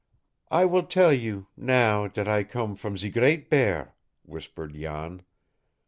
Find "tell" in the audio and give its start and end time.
0.81-1.13